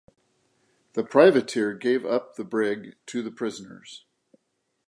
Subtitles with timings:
[0.93, 4.03] The privateer gave up the brig to the prisoners.